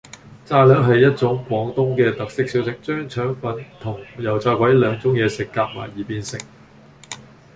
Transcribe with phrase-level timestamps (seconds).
[0.45, 6.39] 炸兩係一種廣東嘅特色小食，將腸粉同油炸鬼兩種嘢食夾埋而變成